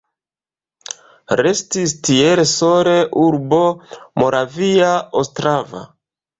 [1.41, 3.63] Restis tiel sole urbo
[4.25, 4.93] Moravia
[5.25, 5.89] Ostrava.